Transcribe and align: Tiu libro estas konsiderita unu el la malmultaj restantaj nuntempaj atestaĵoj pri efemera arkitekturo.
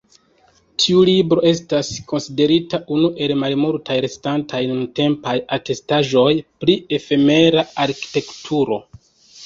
Tiu 0.83 1.01
libro 1.09 1.43
estas 1.49 1.91
konsiderita 2.13 2.79
unu 2.97 3.11
el 3.27 3.31
la 3.33 3.37
malmultaj 3.43 3.99
restantaj 4.07 4.65
nuntempaj 4.73 5.37
atestaĵoj 5.61 6.29
pri 6.65 6.81
efemera 7.03 7.71
arkitekturo. 7.89 8.85